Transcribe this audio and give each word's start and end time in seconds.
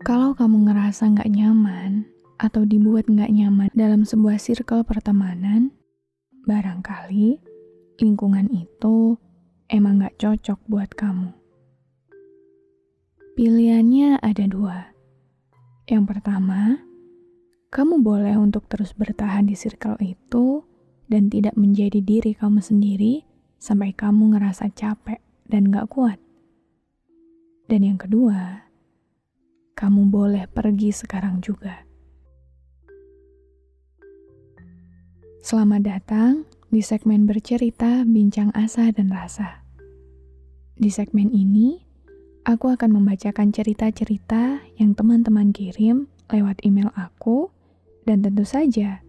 Kalau 0.00 0.32
kamu 0.32 0.64
ngerasa 0.64 1.12
nggak 1.12 1.28
nyaman 1.28 2.08
atau 2.40 2.64
dibuat 2.64 3.04
nggak 3.04 3.36
nyaman 3.36 3.68
dalam 3.76 4.08
sebuah 4.08 4.40
circle 4.40 4.80
pertemanan, 4.80 5.76
barangkali 6.48 7.36
lingkungan 8.00 8.48
itu 8.48 9.20
emang 9.68 10.00
nggak 10.00 10.16
cocok 10.16 10.56
buat 10.72 10.88
kamu. 10.96 11.36
Pilihannya 13.36 14.24
ada 14.24 14.44
dua. 14.48 14.88
Yang 15.84 16.16
pertama, 16.16 16.80
kamu 17.68 18.00
boleh 18.00 18.40
untuk 18.40 18.72
terus 18.72 18.96
bertahan 18.96 19.52
di 19.52 19.52
circle 19.52 20.00
itu 20.00 20.64
dan 21.12 21.28
tidak 21.28 21.60
menjadi 21.60 22.00
diri 22.00 22.32
kamu 22.32 22.64
sendiri 22.64 23.20
sampai 23.60 23.92
kamu 23.92 24.32
ngerasa 24.32 24.72
capek 24.72 25.20
dan 25.44 25.68
gak 25.68 25.92
kuat. 25.92 26.16
Dan 27.68 27.84
yang 27.84 28.00
kedua, 28.00 28.69
kamu 29.80 30.12
boleh 30.12 30.44
pergi 30.44 30.92
sekarang 30.92 31.40
juga. 31.40 31.88
Selamat 35.40 35.80
datang 35.88 36.44
di 36.68 36.84
segmen 36.84 37.24
bercerita 37.24 38.04
Bincang 38.04 38.52
Asa 38.52 38.92
dan 38.92 39.08
Rasa. 39.08 39.64
Di 40.76 40.92
segmen 40.92 41.32
ini, 41.32 41.80
aku 42.44 42.68
akan 42.68 43.00
membacakan 43.00 43.56
cerita-cerita 43.56 44.60
yang 44.76 44.92
teman-teman 44.92 45.48
kirim 45.56 46.12
lewat 46.28 46.60
email 46.60 46.92
aku, 46.92 47.48
dan 48.04 48.20
tentu 48.20 48.44
saja, 48.44 49.00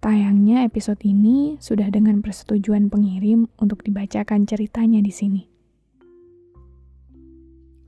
tayangnya 0.00 0.64
episode 0.64 1.04
ini 1.04 1.60
sudah 1.60 1.92
dengan 1.92 2.24
persetujuan 2.24 2.88
pengirim 2.88 3.44
untuk 3.60 3.84
dibacakan 3.84 4.48
ceritanya 4.48 5.04
di 5.04 5.12
sini. 5.12 5.53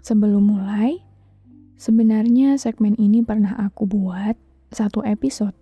Sebelum 0.07 0.55
mulai, 0.55 1.03
sebenarnya 1.75 2.55
segmen 2.63 2.95
ini 2.95 3.27
pernah 3.27 3.59
aku 3.59 3.91
buat 3.91 4.39
satu 4.71 5.03
episode 5.03 5.59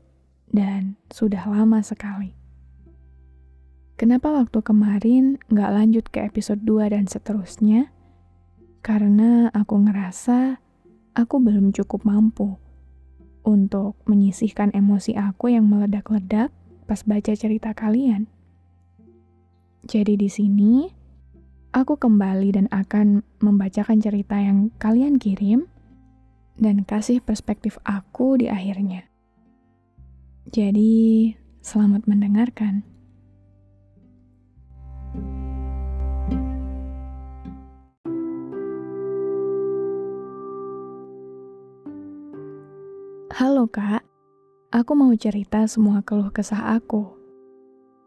dan 0.53 1.01
sudah 1.09 1.49
lama 1.49 1.81
sekali. 1.81 2.37
Kenapa 3.97 4.29
waktu 4.37 4.61
kemarin 4.61 5.41
nggak 5.49 5.71
lanjut 5.73 6.05
ke 6.13 6.29
episode 6.29 6.61
2 6.61 6.93
dan 6.93 7.09
seterusnya? 7.09 7.89
Karena 8.85 9.49
aku 9.49 9.81
ngerasa 9.81 10.61
aku 11.17 11.41
belum 11.41 11.73
cukup 11.73 12.05
mampu 12.05 12.61
untuk 13.49 13.97
menyisihkan 14.05 14.77
emosi 14.77 15.17
aku 15.17 15.57
yang 15.57 15.73
meledak-ledak 15.73 16.53
pas 16.85 17.01
baca 17.01 17.33
cerita 17.33 17.73
kalian. 17.73 18.29
Jadi 19.89 20.21
di 20.21 20.29
sini, 20.29 20.93
aku 21.75 21.99
kembali 21.99 22.55
dan 22.55 22.67
akan 22.71 23.27
membacakan 23.43 23.99
cerita 23.99 24.39
yang 24.39 24.71
kalian 24.79 25.19
kirim 25.19 25.67
dan 26.55 26.87
kasih 26.87 27.19
perspektif 27.19 27.83
aku 27.83 28.39
di 28.39 28.47
akhirnya. 28.47 29.11
Jadi, 30.55 31.35
selamat 31.67 32.07
mendengarkan. 32.07 32.87
Halo 43.35 43.67
kak, 43.67 44.07
aku 44.71 44.95
mau 44.95 45.11
cerita 45.19 45.67
semua 45.67 46.07
keluh 46.07 46.31
kesah 46.31 46.79
aku. 46.79 47.19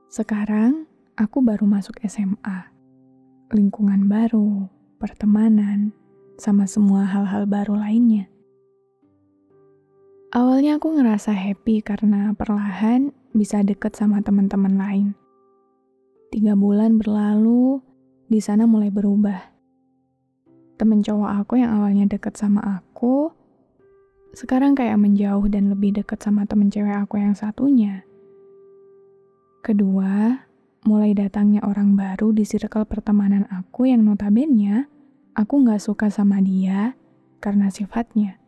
Sekarang, 0.08 0.88
aku 1.20 1.44
baru 1.44 1.68
masuk 1.68 2.00
SMA 2.08 2.77
lingkungan 3.48 4.12
baru, 4.12 4.68
pertemanan, 5.00 5.96
sama 6.36 6.68
semua 6.68 7.08
hal-hal 7.08 7.48
baru 7.48 7.80
lainnya. 7.80 8.28
Awalnya 10.36 10.76
aku 10.76 11.00
ngerasa 11.00 11.32
happy 11.32 11.80
karena 11.80 12.36
perlahan 12.36 13.16
bisa 13.32 13.64
deket 13.64 13.96
sama 13.96 14.20
teman-teman 14.20 14.76
lain. 14.76 15.08
Tiga 16.28 16.60
bulan 16.60 17.00
berlalu, 17.00 17.80
di 18.28 18.44
sana 18.44 18.68
mulai 18.68 18.92
berubah. 18.92 19.40
Temen 20.76 21.00
cowok 21.00 21.32
aku 21.42 21.64
yang 21.64 21.72
awalnya 21.80 22.06
deket 22.06 22.36
sama 22.36 22.84
aku, 22.84 23.32
sekarang 24.36 24.76
kayak 24.76 25.00
menjauh 25.00 25.48
dan 25.48 25.72
lebih 25.72 25.98
deket 25.98 26.20
sama 26.20 26.44
temen 26.44 26.68
cewek 26.68 26.94
aku 26.94 27.18
yang 27.18 27.34
satunya. 27.34 28.04
Kedua, 29.64 30.47
mulai 30.88 31.12
datangnya 31.12 31.60
orang 31.68 32.00
baru 32.00 32.32
di 32.32 32.48
circle 32.48 32.88
pertemanan 32.88 33.44
aku 33.52 33.92
yang 33.92 34.08
notabene 34.08 34.88
aku 35.36 35.60
nggak 35.60 35.84
suka 35.84 36.08
sama 36.08 36.40
dia 36.40 36.96
karena 37.44 37.68
sifatnya. 37.68 38.40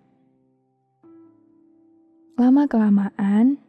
Lama-kelamaan, 2.39 3.59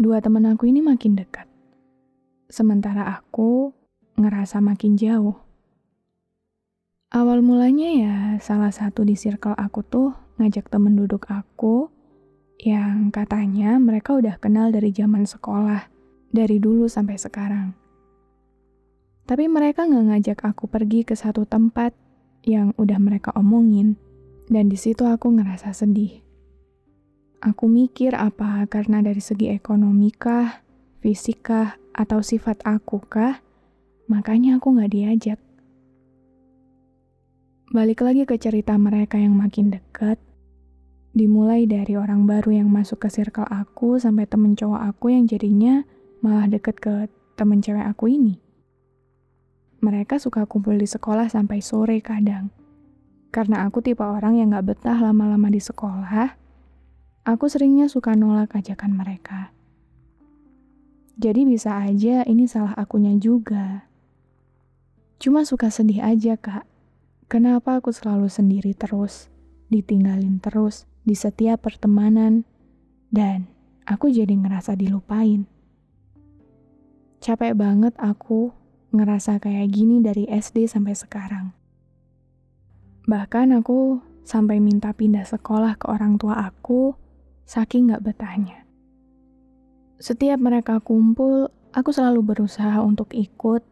dua 0.00 0.24
teman 0.24 0.48
aku 0.48 0.72
ini 0.72 0.80
makin 0.80 1.20
dekat. 1.20 1.44
Sementara 2.48 3.12
aku 3.12 3.76
ngerasa 4.16 4.64
makin 4.64 4.96
jauh. 4.96 5.36
Awal 7.12 7.44
mulanya 7.44 7.88
ya 7.92 8.16
salah 8.40 8.72
satu 8.72 9.04
di 9.04 9.20
circle 9.20 9.52
aku 9.52 9.84
tuh 9.84 10.16
ngajak 10.40 10.72
temen 10.72 10.96
duduk 10.96 11.28
aku 11.28 11.92
yang 12.56 13.12
katanya 13.12 13.76
mereka 13.76 14.16
udah 14.16 14.40
kenal 14.40 14.72
dari 14.72 14.88
zaman 14.90 15.28
sekolah 15.28 15.95
dari 16.36 16.60
dulu 16.60 16.84
sampai 16.84 17.16
sekarang. 17.16 17.72
Tapi 19.24 19.48
mereka 19.48 19.88
nggak 19.88 20.06
ngajak 20.12 20.38
aku 20.44 20.68
pergi 20.68 21.02
ke 21.02 21.16
satu 21.16 21.48
tempat 21.48 21.96
yang 22.46 22.76
udah 22.78 23.00
mereka 23.00 23.34
omongin, 23.34 23.98
dan 24.46 24.70
di 24.70 24.78
situ 24.78 25.02
aku 25.02 25.34
ngerasa 25.34 25.74
sedih. 25.74 26.22
Aku 27.42 27.66
mikir 27.66 28.14
apa 28.14 28.62
karena 28.70 29.02
dari 29.02 29.18
segi 29.18 29.50
ekonomi 29.50 30.14
kah, 30.14 30.62
fisik 31.02 31.48
kah, 31.50 31.74
atau 31.90 32.22
sifat 32.22 32.62
aku 32.62 33.02
kah, 33.02 33.42
makanya 34.06 34.62
aku 34.62 34.78
nggak 34.78 34.92
diajak. 34.94 35.40
Balik 37.74 38.06
lagi 38.06 38.22
ke 38.30 38.38
cerita 38.38 38.78
mereka 38.78 39.18
yang 39.18 39.34
makin 39.34 39.74
dekat, 39.74 40.22
dimulai 41.18 41.66
dari 41.66 41.98
orang 41.98 42.30
baru 42.30 42.62
yang 42.62 42.70
masuk 42.70 43.02
ke 43.02 43.08
circle 43.10 43.48
aku 43.50 43.98
sampai 43.98 44.30
temen 44.30 44.54
cowok 44.54 44.94
aku 44.94 45.10
yang 45.10 45.26
jadinya 45.26 45.82
malah 46.26 46.50
deket 46.50 46.82
ke 46.82 47.06
temen 47.38 47.62
cewek 47.62 47.86
aku 47.86 48.10
ini. 48.10 48.42
Mereka 49.78 50.18
suka 50.18 50.42
kumpul 50.50 50.74
di 50.74 50.90
sekolah 50.90 51.30
sampai 51.30 51.62
sore 51.62 52.02
kadang. 52.02 52.50
Karena 53.30 53.62
aku 53.62 53.78
tipe 53.78 54.02
orang 54.02 54.42
yang 54.42 54.50
gak 54.50 54.74
betah 54.74 54.98
lama-lama 54.98 55.46
di 55.46 55.62
sekolah, 55.62 56.34
aku 57.22 57.44
seringnya 57.46 57.86
suka 57.86 58.18
nolak 58.18 58.58
ajakan 58.58 58.98
mereka. 58.98 59.54
Jadi 61.16 61.46
bisa 61.46 61.78
aja 61.78 62.26
ini 62.26 62.50
salah 62.50 62.74
akunya 62.74 63.14
juga. 63.14 63.86
Cuma 65.22 65.46
suka 65.46 65.70
sedih 65.70 66.02
aja, 66.02 66.34
Kak. 66.36 66.66
Kenapa 67.30 67.78
aku 67.80 67.94
selalu 67.94 68.28
sendiri 68.28 68.76
terus, 68.76 69.32
ditinggalin 69.72 70.42
terus 70.42 70.84
di 71.06 71.16
setiap 71.16 71.64
pertemanan, 71.64 72.44
dan 73.08 73.48
aku 73.88 74.12
jadi 74.12 74.34
ngerasa 74.34 74.76
dilupain. 74.76 75.55
Capek 77.26 77.58
banget 77.58 77.90
aku 77.98 78.54
ngerasa 78.94 79.42
kayak 79.42 79.74
gini 79.74 79.98
dari 79.98 80.30
SD 80.30 80.70
sampai 80.70 80.94
sekarang. 80.94 81.50
Bahkan 83.10 83.50
aku 83.50 83.98
sampai 84.22 84.62
minta 84.62 84.94
pindah 84.94 85.26
sekolah 85.26 85.74
ke 85.74 85.90
orang 85.90 86.22
tua 86.22 86.46
aku, 86.46 86.94
saking 87.42 87.90
gak 87.90 88.06
betahnya. 88.06 88.62
Setiap 89.98 90.38
mereka 90.38 90.78
kumpul, 90.78 91.50
aku 91.74 91.90
selalu 91.90 92.22
berusaha 92.22 92.78
untuk 92.78 93.10
ikut, 93.10 93.66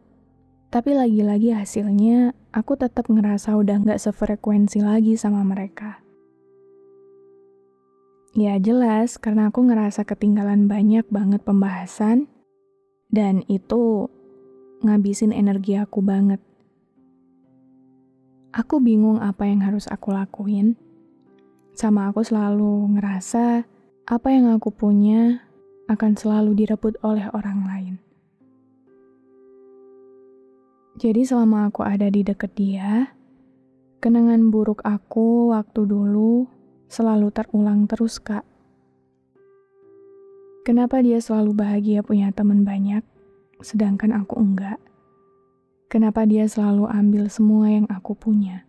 tapi 0.67 0.91
lagi-lagi 0.91 1.55
hasilnya 1.55 2.35
aku 2.51 2.75
tetap 2.75 3.07
ngerasa 3.07 3.55
udah 3.55 3.87
gak 3.87 4.03
sefrekuensi 4.03 4.83
lagi 4.83 5.15
sama 5.15 5.47
mereka. 5.47 6.03
Ya 8.35 8.59
jelas, 8.59 9.15
karena 9.15 9.47
aku 9.47 9.63
ngerasa 9.63 10.03
ketinggalan 10.03 10.67
banyak 10.67 11.07
banget 11.07 11.39
pembahasan 11.47 12.34
dan 13.15 13.47
itu 13.47 14.11
ngabisin 14.83 15.31
energi 15.31 15.79
aku 15.79 16.03
banget. 16.03 16.43
Aku 18.51 18.83
bingung 18.83 19.23
apa 19.23 19.47
yang 19.47 19.63
harus 19.63 19.87
aku 19.87 20.11
lakuin. 20.11 20.75
Sama 21.71 22.11
aku 22.11 22.27
selalu 22.27 22.99
ngerasa 22.99 23.63
apa 24.07 24.27
yang 24.31 24.51
aku 24.51 24.71
punya 24.71 25.47
akan 25.87 26.19
selalu 26.19 26.55
direbut 26.59 26.99
oleh 27.03 27.27
orang 27.31 27.59
lain. 27.63 27.95
Jadi 30.95 31.27
selama 31.27 31.67
aku 31.67 31.83
ada 31.83 32.07
di 32.07 32.23
deket 32.23 32.55
dia, 32.55 33.11
kenangan 33.99 34.47
buruk 34.47 34.79
aku 34.87 35.51
waktu 35.51 35.83
dulu 35.83 36.47
selalu 36.87 37.35
terulang 37.35 37.83
terus, 37.91 38.23
Kak. 38.23 38.54
Kenapa 40.65 40.97
dia 40.97 41.21
selalu 41.21 41.53
bahagia 41.53 42.01
punya 42.01 42.33
teman 42.33 42.65
banyak, 42.65 43.05
sedangkan 43.61 44.09
aku 44.17 44.41
enggak? 44.41 44.81
Kenapa 45.93 46.25
dia 46.25 46.49
selalu 46.49 46.89
ambil 46.89 47.29
semua 47.29 47.69
yang 47.69 47.85
aku 47.85 48.17
punya? 48.17 48.65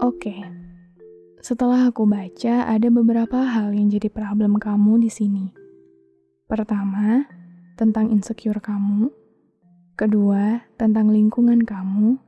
Oke, 0.00 0.40
setelah 1.44 1.92
aku 1.92 2.08
baca, 2.08 2.64
ada 2.64 2.88
beberapa 2.88 3.44
hal 3.44 3.76
yang 3.76 3.92
jadi 3.92 4.08
problem 4.08 4.56
kamu 4.56 5.04
di 5.04 5.12
sini. 5.12 5.52
Pertama, 6.48 7.28
tentang 7.76 8.08
insecure 8.08 8.64
kamu 8.64 9.25
Kedua, 9.96 10.60
tentang 10.76 11.08
lingkungan 11.08 11.64
kamu. 11.64 12.20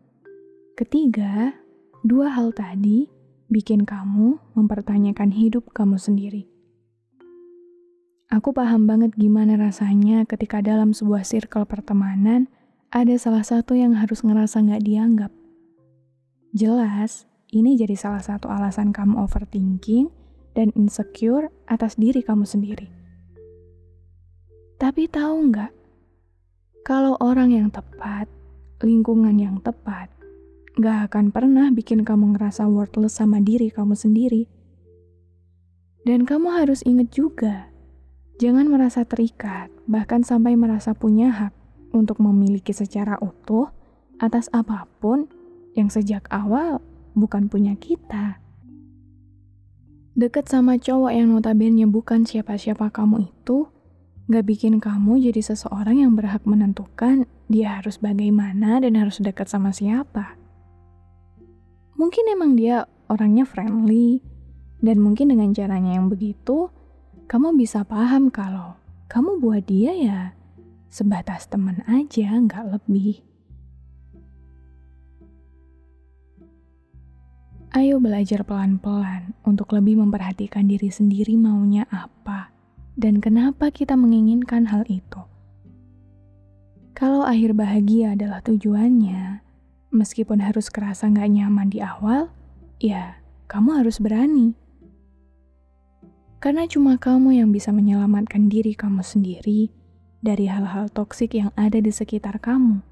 Ketiga, 0.73 1.53
dua 2.01 2.33
hal 2.33 2.57
tadi 2.57 3.13
bikin 3.53 3.85
kamu 3.85 4.41
mempertanyakan 4.57 5.29
hidup 5.29 5.69
kamu 5.77 6.01
sendiri. 6.01 6.49
Aku 8.33 8.57
paham 8.57 8.89
banget 8.89 9.13
gimana 9.21 9.61
rasanya 9.61 10.25
ketika 10.25 10.65
dalam 10.65 10.97
sebuah 10.97 11.29
circle 11.29 11.69
pertemanan 11.69 12.49
ada 12.89 13.13
salah 13.21 13.45
satu 13.45 13.77
yang 13.77 13.93
harus 14.01 14.25
ngerasa 14.25 14.65
nggak 14.65 14.89
dianggap. 14.89 15.33
Jelas, 16.57 17.29
ini 17.53 17.77
jadi 17.77 18.01
salah 18.01 18.25
satu 18.25 18.49
alasan 18.49 18.97
kamu 18.97 19.21
overthinking 19.21 20.09
dan 20.57 20.73
insecure 20.73 21.53
atas 21.69 22.01
diri 22.01 22.25
kamu 22.25 22.49
sendiri. 22.49 22.89
Tapi 24.81 25.05
tahu 25.05 25.53
nggak, 25.53 25.78
kalau 26.87 27.19
orang 27.19 27.55
yang 27.55 27.69
tepat, 27.71 28.29
lingkungan 28.83 29.35
yang 29.39 29.59
tepat, 29.63 30.11
nggak 30.79 31.11
akan 31.11 31.35
pernah 31.35 31.67
bikin 31.75 32.07
kamu 32.07 32.39
ngerasa 32.39 32.71
worthless 32.71 33.19
sama 33.19 33.43
diri 33.43 33.71
kamu 33.71 33.99
sendiri. 33.99 34.47
Dan 36.07 36.23
kamu 36.23 36.55
harus 36.55 36.87
inget 36.87 37.11
juga, 37.11 37.69
jangan 38.39 38.71
merasa 38.71 39.03
terikat, 39.03 39.69
bahkan 39.91 40.23
sampai 40.23 40.55
merasa 40.55 40.95
punya 40.95 41.29
hak 41.35 41.55
untuk 41.91 42.23
memiliki 42.23 42.71
secara 42.71 43.19
utuh 43.19 43.75
atas 44.23 44.47
apa 44.55 44.87
pun 45.03 45.27
yang 45.75 45.91
sejak 45.91 46.27
awal 46.31 46.79
bukan 47.19 47.51
punya 47.51 47.75
kita. 47.75 48.39
Deket 50.19 50.51
sama 50.51 50.79
cowok 50.79 51.15
yang 51.15 51.31
notabene 51.31 51.87
bukan 51.87 52.27
siapa-siapa 52.27 52.91
kamu 52.91 53.31
itu, 53.31 53.71
gak 54.29 54.45
bikin 54.45 54.77
kamu 54.77 55.25
jadi 55.33 55.41
seseorang 55.41 56.05
yang 56.05 56.13
berhak 56.13 56.45
menentukan 56.45 57.25
dia 57.49 57.81
harus 57.81 57.97
bagaimana 57.97 58.77
dan 58.77 58.93
harus 59.01 59.25
dekat 59.25 59.49
sama 59.49 59.73
siapa. 59.73 60.37
Mungkin 61.97 62.29
emang 62.37 62.53
dia 62.53 62.85
orangnya 63.09 63.49
friendly, 63.49 64.21
dan 64.85 65.01
mungkin 65.01 65.33
dengan 65.33 65.57
caranya 65.57 65.97
yang 65.97 66.13
begitu, 66.13 66.69
kamu 67.25 67.57
bisa 67.57 67.89
paham 67.89 68.29
kalau 68.29 68.77
kamu 69.09 69.41
buat 69.41 69.65
dia 69.65 69.97
ya 69.97 70.21
sebatas 70.93 71.49
teman 71.49 71.81
aja, 71.89 72.37
nggak 72.37 72.65
lebih. 72.77 73.25
Ayo 77.73 77.97
belajar 77.97 78.45
pelan-pelan 78.45 79.33
untuk 79.45 79.73
lebih 79.73 80.01
memperhatikan 80.05 80.69
diri 80.69 80.93
sendiri 80.93 81.37
maunya 81.37 81.85
apa 81.89 82.58
dan 82.99 83.23
kenapa 83.23 83.71
kita 83.71 83.95
menginginkan 83.95 84.67
hal 84.67 84.83
itu. 84.91 85.23
Kalau 86.99 87.23
akhir 87.23 87.55
bahagia 87.55 88.19
adalah 88.19 88.43
tujuannya, 88.43 89.39
meskipun 89.95 90.43
harus 90.43 90.67
kerasa 90.67 91.07
nggak 91.07 91.31
nyaman 91.31 91.71
di 91.71 91.79
awal, 91.79 92.27
ya 92.83 93.23
kamu 93.47 93.79
harus 93.79 94.03
berani. 94.03 94.59
Karena 96.43 96.67
cuma 96.67 96.99
kamu 96.99 97.39
yang 97.39 97.55
bisa 97.55 97.71
menyelamatkan 97.71 98.51
diri 98.51 98.75
kamu 98.75 99.07
sendiri 99.07 99.71
dari 100.19 100.51
hal-hal 100.51 100.91
toksik 100.91 101.39
yang 101.39 101.55
ada 101.55 101.79
di 101.79 101.95
sekitar 101.95 102.43
kamu. 102.43 102.83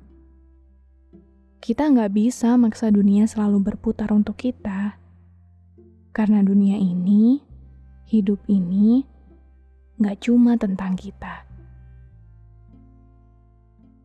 Kita 1.59 1.91
nggak 1.91 2.15
bisa 2.15 2.55
maksa 2.55 2.95
dunia 2.95 3.27
selalu 3.27 3.75
berputar 3.75 4.15
untuk 4.15 4.39
kita. 4.39 5.03
Karena 6.15 6.47
dunia 6.47 6.79
ini, 6.79 7.43
hidup 8.07 8.39
ini, 8.47 9.16
nggak 9.97 10.17
cuma 10.29 10.61
tentang 10.61 10.93
kita. 10.97 11.47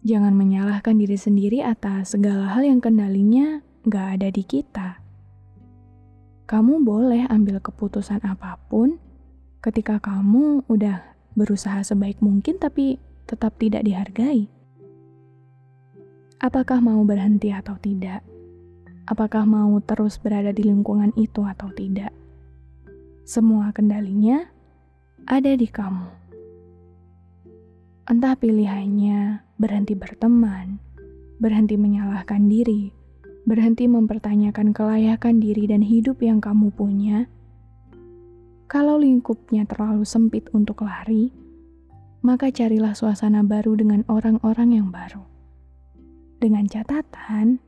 Jangan 0.01 0.33
menyalahkan 0.33 0.97
diri 0.97 1.13
sendiri 1.13 1.61
atas 1.61 2.17
segala 2.17 2.57
hal 2.57 2.65
yang 2.65 2.81
kendalinya 2.81 3.61
nggak 3.85 4.07
ada 4.17 4.27
di 4.33 4.43
kita. 4.47 4.97
Kamu 6.49 6.81
boleh 6.81 7.29
ambil 7.29 7.61
keputusan 7.61 8.19
apa 8.25 8.57
pun 8.65 8.97
ketika 9.61 10.01
kamu 10.01 10.65
udah 10.65 11.05
berusaha 11.37 11.85
sebaik 11.85 12.17
mungkin 12.19 12.57
tapi 12.57 12.97
tetap 13.29 13.55
tidak 13.61 13.85
dihargai. 13.85 14.49
Apakah 16.41 16.81
mau 16.81 17.05
berhenti 17.05 17.53
atau 17.53 17.77
tidak? 17.77 18.25
Apakah 19.05 19.45
mau 19.45 19.77
terus 19.85 20.17
berada 20.17 20.49
di 20.49 20.65
lingkungan 20.65 21.13
itu 21.13 21.45
atau 21.45 21.69
tidak? 21.77 22.09
Semua 23.21 23.69
kendalinya 23.69 24.49
ada 25.29 25.53
di 25.53 25.67
kamu. 25.69 26.07
Entah 28.09 28.33
pilihannya 28.33 29.45
berhenti 29.61 29.93
berteman, 29.93 30.81
berhenti 31.37 31.77
menyalahkan 31.77 32.49
diri, 32.49 32.89
berhenti 33.45 33.85
mempertanyakan 33.85 34.73
kelayakan 34.73 35.37
diri 35.37 35.69
dan 35.69 35.85
hidup 35.85 36.21
yang 36.25 36.41
kamu 36.41 36.73
punya. 36.73 37.29
Kalau 38.65 38.97
lingkupnya 38.97 39.67
terlalu 39.67 40.07
sempit 40.07 40.47
untuk 40.55 40.81
lari, 40.87 41.29
maka 42.25 42.49
carilah 42.49 42.95
suasana 42.95 43.45
baru 43.45 43.77
dengan 43.77 44.01
orang-orang 44.07 44.79
yang 44.81 44.89
baru. 44.89 45.21
Dengan 46.41 46.65
catatan, 46.65 47.61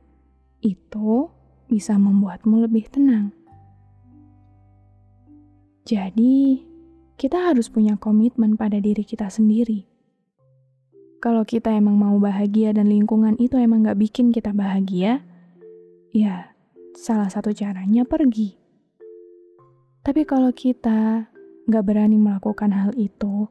itu 0.64 1.30
bisa 1.70 1.94
membuatmu 1.94 2.66
lebih 2.66 2.88
tenang. 2.90 3.30
Jadi, 5.84 6.64
kita 7.14 7.50
harus 7.50 7.70
punya 7.70 7.94
komitmen 7.94 8.58
pada 8.58 8.82
diri 8.82 9.06
kita 9.06 9.30
sendiri. 9.30 9.86
Kalau 11.22 11.46
kita 11.46 11.72
emang 11.72 11.96
mau 11.96 12.18
bahagia 12.20 12.74
dan 12.74 12.90
lingkungan 12.90 13.38
itu 13.40 13.56
emang 13.56 13.86
gak 13.86 13.96
bikin 13.96 14.28
kita 14.34 14.52
bahagia, 14.52 15.24
ya 16.12 16.52
salah 16.92 17.30
satu 17.32 17.54
caranya 17.54 18.04
pergi. 18.04 18.58
Tapi 20.04 20.28
kalau 20.28 20.52
kita 20.52 21.30
gak 21.64 21.84
berani 21.86 22.20
melakukan 22.20 22.76
hal 22.76 22.92
itu, 22.98 23.48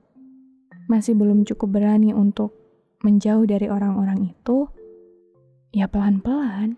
masih 0.85 1.17
belum 1.17 1.47
cukup 1.49 1.81
berani 1.81 2.13
untuk 2.13 2.53
menjauh 3.01 3.47
dari 3.49 3.71
orang-orang 3.71 4.31
itu, 4.31 4.69
ya 5.73 5.89
pelan-pelan. 5.89 6.77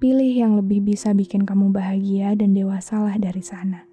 Pilih 0.00 0.32
yang 0.32 0.56
lebih 0.56 0.84
bisa 0.84 1.12
bikin 1.12 1.44
kamu 1.44 1.68
bahagia 1.68 2.32
dan 2.32 2.56
dewasalah 2.56 3.16
dari 3.20 3.40
sana. 3.44 3.85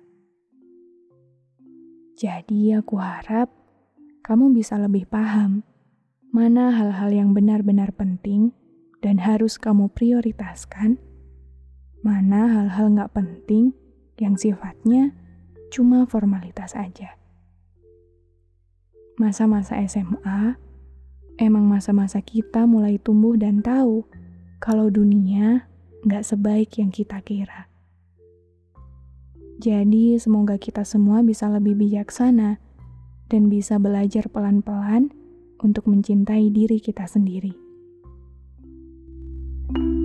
Jadi, 2.23 2.71
aku 2.71 3.03
harap 3.03 3.51
kamu 4.23 4.55
bisa 4.55 4.79
lebih 4.79 5.03
paham 5.11 5.59
mana 6.31 6.71
hal-hal 6.71 7.11
yang 7.11 7.35
benar-benar 7.35 7.91
penting 7.91 8.55
dan 9.03 9.19
harus 9.19 9.59
kamu 9.59 9.91
prioritaskan, 9.91 10.95
mana 11.99 12.47
hal-hal 12.47 12.95
nggak 12.95 13.11
penting 13.11 13.75
yang 14.15 14.39
sifatnya 14.39 15.11
cuma 15.67 16.07
formalitas 16.07 16.79
aja. 16.79 17.19
Masa-masa 19.19 19.83
SMA 19.83 20.55
emang 21.43 21.67
masa-masa 21.67 22.23
kita 22.23 22.63
mulai 22.63 23.03
tumbuh 23.03 23.35
dan 23.35 23.59
tahu 23.59 24.07
kalau 24.63 24.87
dunia 24.87 25.67
nggak 26.07 26.23
sebaik 26.23 26.79
yang 26.79 26.87
kita 26.87 27.19
kira. 27.19 27.72
Jadi, 29.63 30.19
semoga 30.19 30.59
kita 30.59 30.83
semua 30.83 31.23
bisa 31.23 31.47
lebih 31.47 31.79
bijaksana 31.79 32.59
dan 33.31 33.47
bisa 33.47 33.79
belajar 33.79 34.27
pelan-pelan 34.27 35.07
untuk 35.63 35.87
mencintai 35.87 36.51
diri 36.51 36.83
kita 36.83 37.07
sendiri. 37.07 37.55
thank 39.73 39.87
you 39.87 40.02